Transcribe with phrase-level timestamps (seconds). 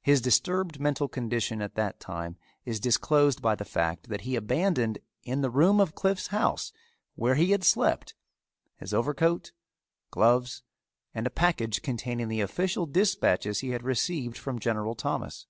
[0.00, 5.00] His disturbed mental condition at that time is disclosed by the fact that he abandoned
[5.22, 6.72] in the room of Cliffe's house,
[7.14, 8.14] where he had slept,
[8.76, 9.52] his overcoat,
[10.10, 10.62] gloves,
[11.12, 15.46] and a package containing the official dispatches he had received from General Thomas.